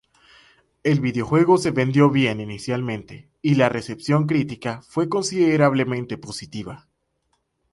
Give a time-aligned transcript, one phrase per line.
[0.81, 6.87] El videojuego se vendió bien inicialmente y la recepción crítica fue considerablemente positiva.